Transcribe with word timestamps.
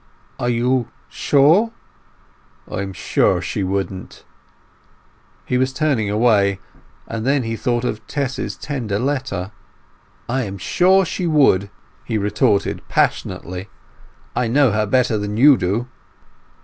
"Are 0.39 0.49
you 0.49 0.87
sure?" 1.09 1.71
"I 2.67 2.81
am 2.81 2.91
sure 2.91 3.39
she 3.39 3.61
wouldn't." 3.63 4.25
He 5.45 5.59
was 5.59 5.71
turning 5.71 6.09
away; 6.09 6.59
and 7.07 7.23
then 7.23 7.43
he 7.43 7.55
thought 7.55 7.83
of 7.83 8.07
Tess's 8.07 8.55
tender 8.57 8.97
letter. 8.97 9.51
"I 10.27 10.41
am 10.41 10.57
sure 10.57 11.05
she 11.05 11.27
would!" 11.27 11.69
he 12.03 12.17
retorted 12.17 12.81
passionately. 12.87 13.69
"I 14.35 14.47
know 14.47 14.71
her 14.71 14.87
better 14.87 15.19
than 15.19 15.37
you 15.37 15.55
do." 15.55 15.87